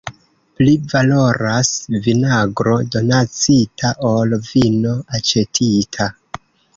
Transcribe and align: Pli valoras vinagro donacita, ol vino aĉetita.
Pli 0.59 0.71
valoras 0.93 1.69
vinagro 2.07 2.73
donacita, 2.95 3.91
ol 4.13 4.33
vino 4.47 4.95
aĉetita. 5.19 6.09